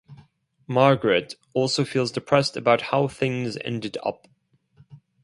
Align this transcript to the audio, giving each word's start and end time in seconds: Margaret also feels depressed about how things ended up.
Margaret 0.65 1.35
also 1.53 1.85
feels 1.85 2.11
depressed 2.11 2.57
about 2.57 2.81
how 2.89 3.07
things 3.07 3.55
ended 3.63 3.97
up. 4.03 4.27